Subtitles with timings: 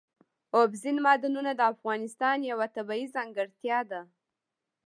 [0.59, 4.01] اوبزین معدنونه د افغانستان یوه طبیعي ځانګړتیا ده.